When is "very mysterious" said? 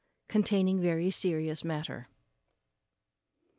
0.81-1.63